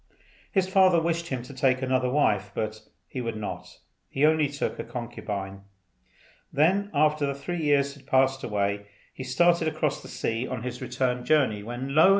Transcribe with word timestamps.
His 0.51 0.67
father 0.67 0.99
wished 0.99 1.27
him 1.27 1.43
to 1.43 1.53
take 1.53 1.83
another 1.83 2.09
wife, 2.09 2.49
but 2.55 2.81
he 3.07 3.21
would 3.21 3.35
not. 3.35 3.77
He 4.09 4.25
only 4.25 4.47
took 4.47 4.79
a 4.79 4.83
concubine. 4.83 5.61
Then, 6.51 6.89
after 6.91 7.27
the 7.27 7.35
three 7.35 7.61
years 7.61 7.93
had 7.93 8.07
passed 8.07 8.43
away, 8.43 8.87
he 9.13 9.23
started 9.23 9.67
across 9.67 10.01
the 10.01 10.07
sea 10.07 10.47
on 10.47 10.63
his 10.63 10.81
return 10.81 11.23
journey, 11.23 11.61
when 11.61 11.93
lo! 11.93 12.09